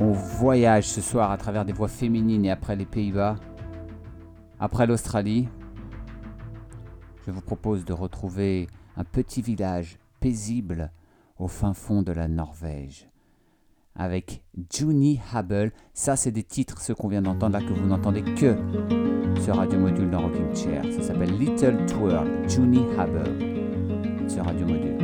On 0.00 0.12
voyage 0.12 0.86
ce 0.86 1.00
soir 1.00 1.30
à 1.30 1.36
travers 1.36 1.64
des 1.64 1.72
voix 1.72 1.88
féminines 1.88 2.44
et 2.44 2.50
après 2.50 2.76
les 2.76 2.84
Pays-Bas, 2.84 3.36
après 4.60 4.86
l'Australie. 4.86 5.48
Je 7.26 7.30
vous 7.30 7.40
propose 7.40 7.84
de 7.84 7.92
retrouver 7.92 8.68
un 8.96 9.04
petit 9.04 9.40
village 9.40 9.98
paisible 10.20 10.90
au 11.38 11.48
fin 11.48 11.72
fond 11.72 12.02
de 12.02 12.12
la 12.12 12.28
Norvège. 12.28 13.08
Avec 13.96 14.42
Juni 14.70 15.20
Habel, 15.32 15.72
ça 15.94 16.16
c'est 16.16 16.32
des 16.32 16.44
titres, 16.44 16.80
ceux 16.80 16.94
qu'on 16.94 17.08
vient 17.08 17.22
d'entendre 17.22 17.58
là, 17.58 17.64
que 17.64 17.72
vous 17.72 17.86
n'entendez 17.86 18.22
que 18.22 18.56
sur 19.40 19.56
Radio 19.56 19.78
Module 19.78 20.10
dans 20.10 20.20
Rocking 20.20 20.54
Chair. 20.54 20.84
Ça 20.92 21.02
s'appelle 21.02 21.36
Little 21.38 21.86
Twirl, 21.86 22.28
Juni 22.48 22.82
Habel, 22.98 24.28
sur 24.28 24.44
Radio 24.44 24.66
Module. 24.66 25.03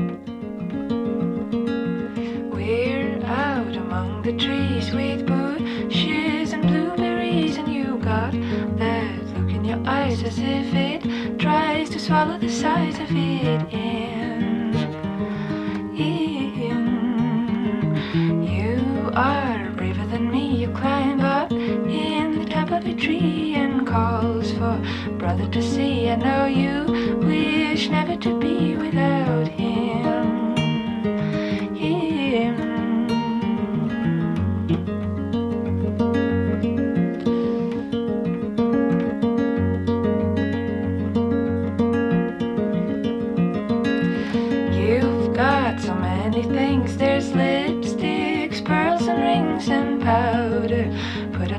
The 4.22 4.32
trees 4.34 4.92
with 4.92 5.26
bushes 5.26 6.52
and 6.52 6.62
blueberries, 6.62 7.56
and 7.56 7.72
you 7.72 7.96
got 7.98 8.32
that 8.76 9.24
look 9.34 9.50
in 9.50 9.64
your 9.64 9.80
eyes 9.86 10.22
as 10.22 10.38
if 10.38 10.74
it 10.74 11.38
tries 11.38 11.88
to 11.88 11.98
swallow 11.98 12.36
the 12.38 12.48
size 12.48 12.98
of 12.98 13.08
it 13.10 13.72
in. 13.72 14.76
in. 15.96 16.36
You 18.42 19.10
are 19.14 19.70
braver 19.70 20.06
than 20.06 20.30
me. 20.30 20.56
You 20.56 20.68
climb 20.68 21.20
up 21.20 21.50
in 21.52 22.38
the 22.38 22.44
top 22.44 22.70
of 22.72 22.84
a 22.84 22.94
tree 22.94 23.54
and 23.54 23.86
calls 23.86 24.52
for 24.52 24.78
brother 25.18 25.48
to 25.48 25.62
see. 25.62 26.10
I 26.10 26.16
know 26.16 26.46
you 26.46 26.84
wish 27.26 27.88
never 27.88 28.16
to 28.16 28.38
be 28.38 28.76
without 28.76 29.48
him 29.48 29.70
him. 30.00 30.29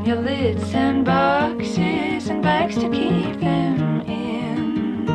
On 0.01 0.07
your 0.07 0.21
lids 0.21 0.73
and 0.73 1.05
boxes 1.05 2.27
and 2.27 2.41
bags 2.41 2.73
to 2.73 2.89
keep 2.89 3.39
them 3.39 4.01
in. 4.01 5.07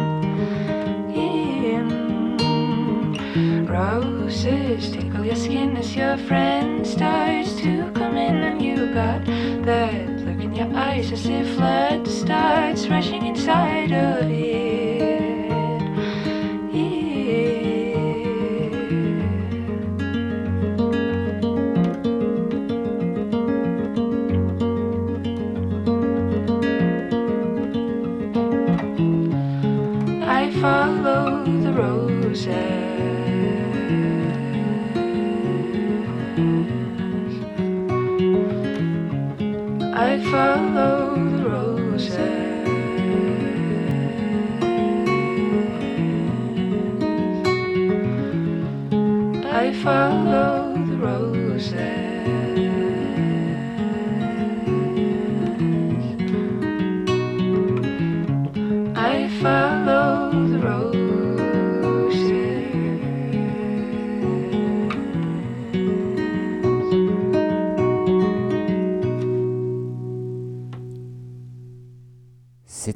In. 3.33 3.67
Roses 3.67 4.91
tickle 4.93 5.25
your 5.25 5.35
skin 5.35 5.77
as 5.77 5.97
your 5.97 6.17
friend 6.19 6.87
starts 6.87 7.57
to 7.57 7.91
come 7.95 8.17
in, 8.17 8.37
and 8.37 8.63
you 8.63 8.95
got 8.95 9.25
that 9.65 10.09
look 10.21 10.41
in 10.41 10.55
your 10.55 10.73
eyes 10.77 11.11
as 11.11 11.27
if 11.27 11.57
blood 11.57 12.07
starts 12.07 12.87
rushing 12.87 13.27
inside 13.27 13.91
of 13.91 14.31
it. 14.31 14.46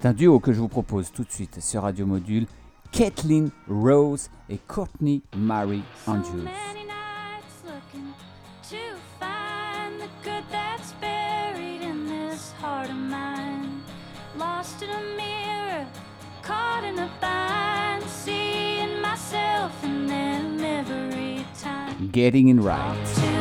C'est 0.01 0.09
un 0.09 0.14
duo 0.14 0.40
que 0.40 0.55
je 0.55 0.61
vous 0.61 0.68
propose 0.68 1.12
tout 1.12 1.24
de 1.24 1.30
suite 1.30 1.61
sur 1.61 1.82
Radio 1.82 2.07
Module. 2.07 2.46
Kathleen 2.90 3.51
Rose 3.68 4.30
et 4.48 4.57
Courtney 4.57 5.22
Mary 5.36 5.82
Andrews. 6.07 6.48
Lost 14.38 14.82
in 14.82 14.88
a 14.88 15.03
mirror, 15.16 15.86
caught 16.42 16.82
in 16.82 16.98
a 16.98 17.11
bind, 17.20 18.03
seeing 18.09 19.03
myself 19.03 19.72
in 19.84 20.07
them 20.07 20.64
every 20.64 21.44
time. 21.61 22.09
Getting 22.11 22.59
Right. 22.62 23.39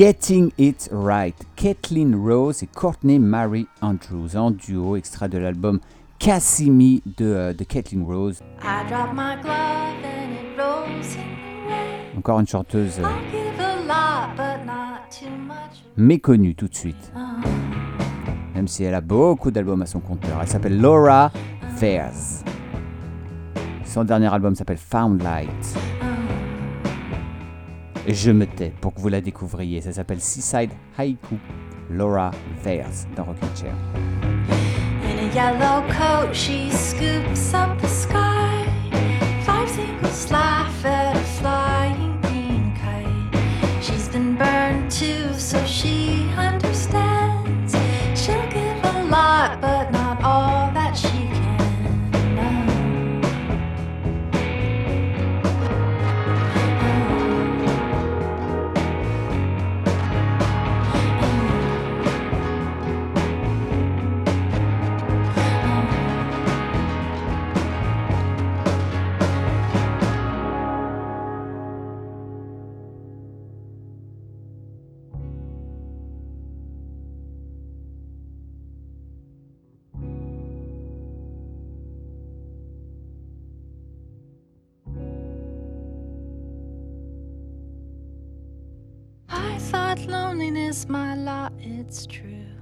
Getting 0.00 0.50
It 0.56 0.88
Right, 0.92 1.36
Kathleen 1.56 2.14
Rose 2.14 2.62
et 2.62 2.66
Courtney 2.66 3.18
Mary 3.18 3.66
Andrews 3.82 4.34
en 4.34 4.50
duo, 4.50 4.96
extrait 4.96 5.28
de 5.28 5.36
l'album 5.36 5.78
Cassimi 6.18 7.02
de, 7.18 7.26
euh, 7.26 7.52
de 7.52 7.64
Kathleen 7.64 8.04
Rose. 8.04 8.40
I 8.62 8.88
dropped 8.88 9.12
my 9.12 9.36
glove 9.42 10.02
and 10.02 10.32
it 10.32 10.58
rose. 10.58 11.18
Encore 12.16 12.40
une 12.40 12.46
chanteuse 12.46 12.98
euh, 12.98 13.04
méconnue 15.98 16.54
tout 16.54 16.68
de 16.68 16.74
suite, 16.74 17.12
Uh, 17.14 18.54
même 18.54 18.68
si 18.68 18.84
elle 18.84 18.94
a 18.94 19.02
beaucoup 19.02 19.50
d'albums 19.50 19.82
à 19.82 19.86
son 19.86 20.00
compteur. 20.00 20.38
Elle 20.40 20.48
s'appelle 20.48 20.80
Laura 20.80 21.30
Fairs. 21.76 22.42
Son 23.84 24.04
dernier 24.04 24.32
album 24.32 24.54
s'appelle 24.54 24.78
Found 24.78 25.22
Light. 25.22 25.76
Je 28.06 28.30
me 28.30 28.46
tais 28.46 28.72
pour 28.80 28.94
que 28.94 29.00
vous 29.00 29.08
la 29.08 29.20
découvriez. 29.20 29.80
Ça 29.80 29.92
s'appelle 29.92 30.20
Seaside 30.20 30.70
Haiku. 30.98 31.36
Laura 31.90 32.30
Fairs 32.62 33.06
dans 33.16 33.24
Rocking 33.24 33.48
Chair. 33.56 33.74
In 35.02 35.18
a 35.18 35.34
yellow 35.34 35.82
coat, 35.88 36.32
she 36.32 36.70
scoops 36.70 37.52
up 37.52 37.76
the 37.80 37.88
sky. 37.88 38.64
Five 39.44 39.68
seagulls 39.68 40.30
laugh 40.30 40.84
at 40.84 41.16
a 41.16 41.20
flying 41.40 42.20
green 42.22 42.72
kite. 42.76 43.82
She's 43.82 44.08
been 44.08 44.36
burned 44.36 44.90
too, 44.90 45.34
so 45.36 45.58
she 45.66 46.30
understands. 46.36 47.74
She'll 48.14 48.46
give 48.50 48.84
a 48.84 49.04
lot, 49.10 49.60
but 49.60 49.90
not 49.90 49.99
thought 89.70 90.04
loneliness 90.06 90.88
my 90.88 91.14
lot, 91.14 91.52
it's 91.60 92.04
true. 92.04 92.56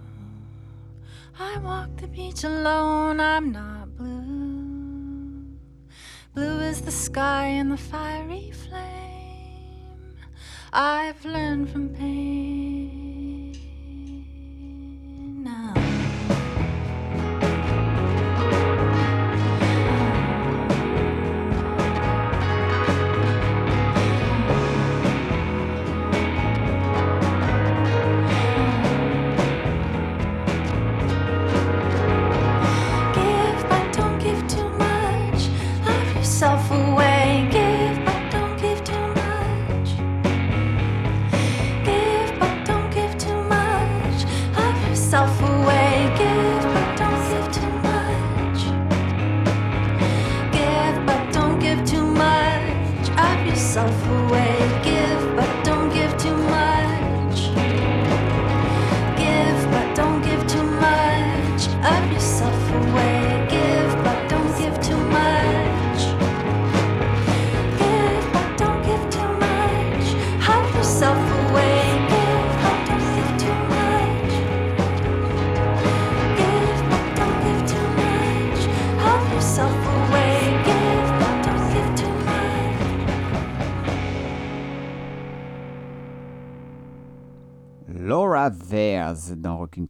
I 1.38 1.56
walk 1.58 1.96
the 1.96 2.06
beach 2.06 2.44
alone, 2.44 3.18
I'm 3.18 3.50
not 3.50 3.96
blue. 3.96 5.46
Blue 6.34 6.60
is 6.60 6.82
the 6.82 6.90
sky 6.90 7.46
and 7.46 7.72
the 7.72 7.78
fiery 7.78 8.50
flame. 8.50 10.16
I've 10.70 11.24
learned 11.24 11.70
from 11.70 11.88
pain 11.88 12.77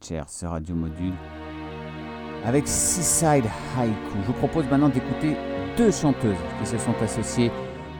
Chair, 0.00 0.24
ce 0.28 0.46
radio 0.46 0.74
module, 0.74 1.12
avec 2.44 2.66
Seaside 2.66 3.46
Haiku. 3.76 4.18
Je 4.22 4.26
vous 4.26 4.32
propose 4.32 4.64
maintenant 4.70 4.88
d'écouter 4.88 5.36
deux 5.76 5.90
chanteuses 5.90 6.36
qui 6.60 6.66
se 6.66 6.78
sont 6.78 6.94
associées 7.02 7.50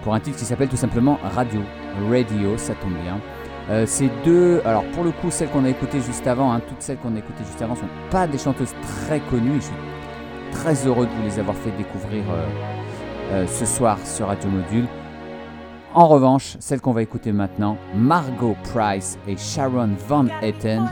pour 0.02 0.14
un 0.14 0.20
titre 0.20 0.38
qui 0.38 0.44
s'appelle 0.44 0.68
tout 0.68 0.76
simplement 0.76 1.18
Radio. 1.34 1.60
Radio, 2.10 2.56
ça 2.56 2.74
tombe 2.74 2.94
bien. 3.02 3.20
Euh, 3.70 3.84
ces 3.86 4.10
deux, 4.24 4.62
alors 4.64 4.84
pour 4.92 5.04
le 5.04 5.10
coup, 5.10 5.30
celles 5.30 5.50
qu'on 5.50 5.64
a 5.64 5.68
écoutées 5.68 6.00
juste 6.00 6.26
avant, 6.26 6.52
hein, 6.52 6.60
toutes 6.66 6.80
celles 6.80 6.98
qu'on 6.98 7.14
a 7.14 7.18
écoutées 7.18 7.44
juste 7.44 7.60
avant, 7.60 7.74
sont 7.74 7.82
pas 8.10 8.26
des 8.26 8.38
chanteuses 8.38 8.74
très 8.82 9.20
connues. 9.20 9.60
Je 9.60 9.66
suis 9.66 9.74
très 10.52 10.86
heureux 10.86 11.06
de 11.06 11.10
vous 11.10 11.22
les 11.24 11.38
avoir 11.38 11.56
fait 11.56 11.72
découvrir 11.72 12.24
euh, 12.30 12.46
euh, 13.32 13.46
ce 13.46 13.66
soir 13.66 13.98
sur 14.04 14.28
Radio 14.28 14.48
Module. 14.48 14.86
En 15.94 16.06
revanche, 16.06 16.56
celle 16.60 16.80
qu'on 16.80 16.92
va 16.92 17.02
écouter 17.02 17.32
maintenant, 17.32 17.76
Margot 17.94 18.56
Price 18.72 19.18
et 19.26 19.36
Sharon 19.36 19.90
Van 20.06 20.26
Etten, 20.42 20.86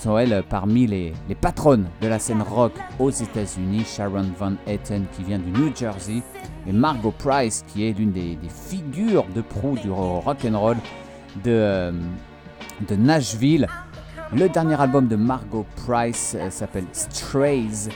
sont 0.00 0.16
elles 0.16 0.42
parmi 0.48 0.86
les, 0.86 1.12
les 1.28 1.34
patronnes 1.34 1.86
de 2.00 2.08
la 2.08 2.18
scène 2.18 2.42
rock 2.42 2.72
aux 2.98 3.10
États-Unis. 3.10 3.84
Sharon 3.84 4.26
Van 4.38 4.54
Etten 4.66 5.04
qui 5.14 5.22
vient 5.22 5.38
du 5.38 5.50
New 5.50 5.74
Jersey 5.76 6.22
et 6.66 6.72
Margot 6.72 7.14
Price 7.18 7.64
qui 7.68 7.86
est 7.86 7.92
l'une 7.92 8.12
des, 8.12 8.38
figures 8.48 9.26
de 9.34 9.42
proue 9.42 9.76
du 9.76 9.90
rock 9.90 10.38
and 10.44 10.58
roll 10.58 10.76
de, 11.44 11.50
euh, 11.50 11.92
de 12.88 12.96
Nashville. 12.96 13.66
Le 14.34 14.48
dernier 14.48 14.80
album 14.80 15.06
de 15.06 15.16
Margot 15.16 15.66
Price 15.84 16.34
euh, 16.38 16.50
s'appelle 16.50 16.86
Strays 16.92 17.90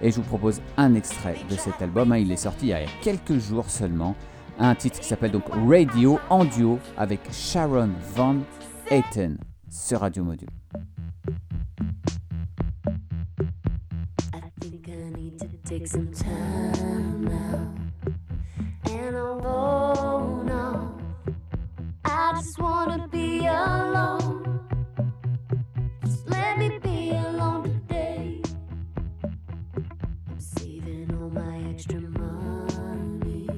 et 0.00 0.10
je 0.10 0.16
vous 0.16 0.22
propose 0.22 0.60
un 0.76 0.94
extrait 0.94 1.36
de 1.50 1.56
cet 1.56 1.82
album. 1.82 2.12
hein. 2.12 2.18
Il 2.18 2.32
est 2.32 2.36
sorti 2.36 2.66
il 2.66 2.70
y 2.70 2.72
a 2.72 2.80
quelques 3.02 3.38
jours 3.38 3.68
seulement. 3.68 4.14
Un 4.58 4.74
titre 4.74 5.00
qui 5.00 5.06
s'appelle 5.06 5.32
donc 5.32 5.44
Radio 5.68 6.18
en 6.30 6.44
duo 6.44 6.78
avec 6.96 7.20
Sharon 7.32 7.90
Van 8.14 8.36
Etten 8.90 9.36
sur 9.68 10.00
Radio 10.00 10.22
Module. 10.24 10.48
Take 15.78 15.88
some 15.88 16.12
time 16.12 17.24
now. 17.24 17.74
And 18.92 19.16
I'm 19.16 19.40
alone. 19.40 20.50
off. 20.50 20.92
I 22.04 22.32
just 22.36 22.60
wanna 22.60 23.08
be 23.08 23.46
alone. 23.46 24.60
Just 26.04 26.30
let 26.30 26.58
me 26.58 26.78
be 26.78 27.10
alone 27.10 27.64
today. 27.64 28.40
I'm 29.24 30.38
saving 30.38 31.10
all 31.20 31.30
my 31.30 31.56
extra 31.70 32.00
money. 32.00 33.48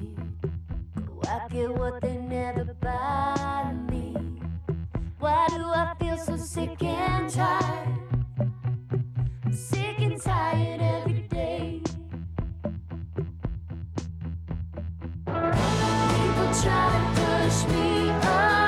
Go 1.07 1.21
out, 1.29 1.51
get 1.51 1.71
what 1.71 2.01
they 2.01 2.17
never 2.17 2.65
buy 2.81 3.75
me. 3.91 4.17
Why 5.19 5.49
do 5.49 5.65
I 5.83 5.95
feel 6.01 6.17
so 6.17 6.37
sick 6.39 6.83
and 6.83 7.29
tired? 7.31 7.89
I'm 9.45 9.53
sick 9.53 9.99
and 9.99 10.19
tired 10.23 10.81
every 10.81 11.16
try 16.63 16.89
to 16.89 17.21
push 17.21 17.67
me 17.73 18.09
around, 18.09 18.66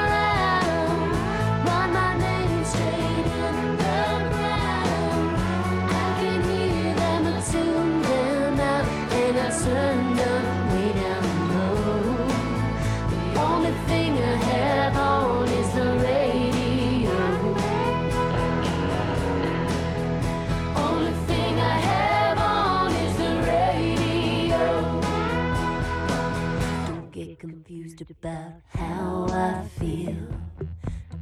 about 28.00 28.52
how 28.68 29.26
I 29.30 29.66
feel. 29.78 30.14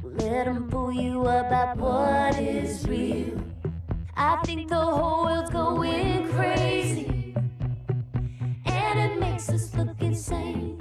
Let 0.03 0.45
them 0.45 0.69
pull 0.69 0.91
you 0.91 1.21
about 1.21 1.77
what 1.77 2.37
is 2.39 2.87
real. 2.87 3.41
I 4.15 4.37
think 4.45 4.69
the 4.69 4.75
whole 4.75 5.23
world's 5.23 5.49
going 5.49 6.29
crazy, 6.33 7.33
and 8.65 8.99
it 8.99 9.19
makes 9.19 9.49
us 9.49 9.73
look 9.75 9.99
insane. 10.01 10.77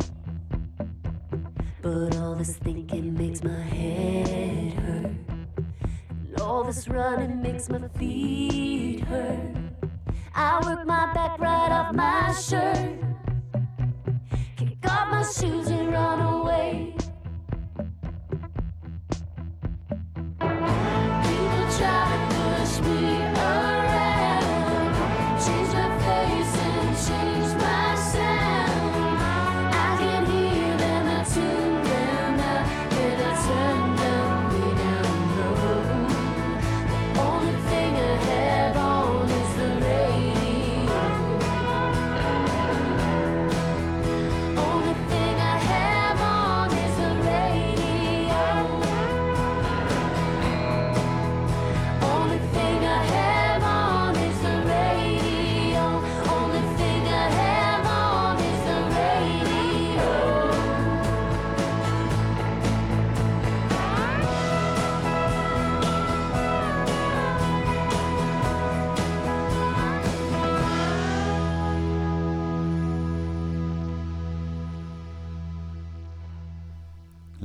But 1.81 2.17
all 2.19 2.35
this 2.35 2.57
thinking 2.57 3.15
makes 3.15 3.43
my 3.43 3.61
head 3.61 4.75
hurt. 4.75 5.11
And 6.11 6.41
all 6.41 6.63
this 6.65 6.89
running 6.89 7.41
makes 7.41 7.71
my 7.71 7.89
feet 7.99 9.01
hurt. 9.01 9.57
I 10.35 10.61
work 10.67 10.87
my 10.87 11.13
back 11.15 11.39
right 11.39 11.73
off 11.73 11.95
my 11.95 12.35
shirt. 12.35 13.16
Off 14.89 15.09
my 15.11 15.23
shoes 15.23 15.69
and 15.69 15.93
run 15.93 16.21
away. 16.21 16.86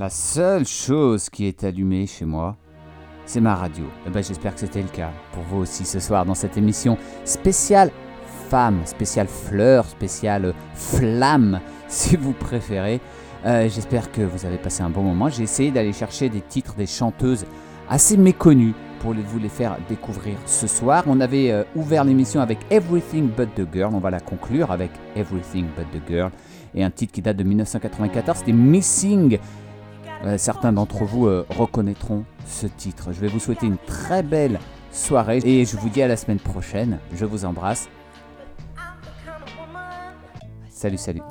La 0.02 0.10
seule 0.10 0.66
chose 0.66 1.30
qui 1.30 1.46
est 1.46 1.62
allumée 1.62 2.08
chez 2.08 2.24
moi, 2.24 2.56
c'est 3.24 3.40
ma 3.40 3.54
radio. 3.54 3.84
Eh 4.04 4.10
ben, 4.10 4.20
j'espère 4.20 4.52
que 4.52 4.58
c'était 4.58 4.82
le 4.82 4.88
cas 4.88 5.12
pour 5.32 5.44
vous 5.44 5.58
aussi 5.58 5.84
ce 5.84 6.00
soir 6.00 6.26
dans 6.26 6.34
cette 6.34 6.56
émission 6.56 6.98
spéciale 7.24 7.92
femme, 8.48 8.80
spéciale 8.84 9.28
fleur, 9.28 9.86
spéciale 9.86 10.54
flamme, 10.74 11.60
si 11.88 12.16
vous 12.16 12.32
préférez. 12.32 13.00
Euh, 13.46 13.68
j'espère 13.68 14.10
que 14.10 14.22
vous 14.22 14.44
avez 14.44 14.58
passé 14.58 14.82
un 14.82 14.90
bon 14.90 15.02
moment. 15.02 15.28
J'ai 15.28 15.44
essayé 15.44 15.70
d'aller 15.70 15.92
chercher 15.92 16.28
des 16.28 16.40
titres 16.40 16.74
des 16.74 16.86
chanteuses 16.88 17.46
assez 17.88 18.16
méconnues 18.16 18.74
pour 18.98 19.14
vous 19.14 19.38
les 19.38 19.48
faire 19.48 19.76
découvrir 19.88 20.36
ce 20.46 20.66
soir. 20.66 21.04
On 21.06 21.20
avait 21.20 21.52
euh, 21.52 21.62
ouvert 21.76 22.02
l'émission 22.02 22.40
avec 22.40 22.58
Everything 22.70 23.28
But 23.28 23.54
the 23.54 23.72
Girl. 23.72 23.94
On 23.94 24.00
va 24.00 24.10
la 24.10 24.20
conclure 24.20 24.72
avec 24.72 24.90
Everything 25.14 25.66
But 25.76 25.86
the 25.92 26.08
Girl. 26.08 26.32
Et 26.74 26.82
un 26.82 26.90
titre 26.90 27.12
qui 27.12 27.22
date 27.22 27.36
de 27.36 27.44
1994, 27.44 28.38
c'était 28.38 28.52
Missing. 28.52 29.38
Euh, 30.24 30.38
certains 30.38 30.72
d'entre 30.72 31.04
vous 31.04 31.26
euh, 31.26 31.46
reconnaîtront 31.50 32.24
ce 32.46 32.66
titre. 32.66 33.12
Je 33.12 33.20
vais 33.20 33.28
vous 33.28 33.40
souhaiter 33.40 33.66
une 33.66 33.78
très 33.78 34.22
belle 34.22 34.60
soirée 34.92 35.40
et 35.44 35.64
je 35.64 35.76
vous 35.76 35.88
dis 35.88 36.02
à 36.02 36.08
la 36.08 36.16
semaine 36.16 36.38
prochaine. 36.38 36.98
Je 37.14 37.24
vous 37.24 37.44
embrasse. 37.44 37.88
Salut, 40.68 40.98
salut. 40.98 41.22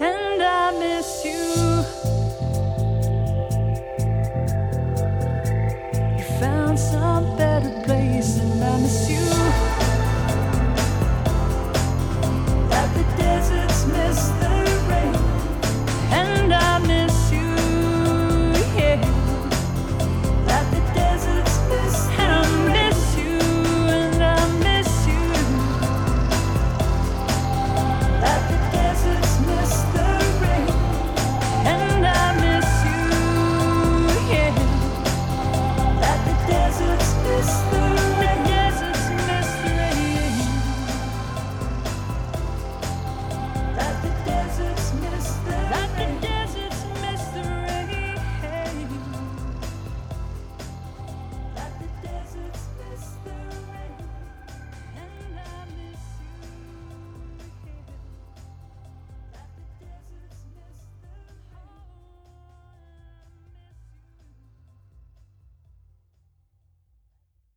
And 0.00 0.42
I 0.42 0.70
miss 0.78 1.24
you. 1.24 1.44
You 6.16 6.24
found 6.40 6.78
some 6.78 7.36
better 7.36 7.82
place. 7.84 7.97